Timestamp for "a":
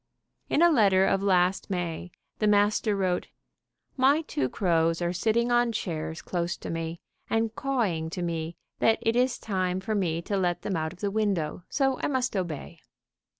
0.63-0.71